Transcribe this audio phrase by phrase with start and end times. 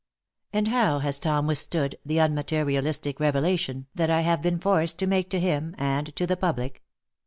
[0.51, 5.29] And how has Tom withstood the unmaterialistic revelation that I have been forced to make
[5.29, 6.81] to him and to the public?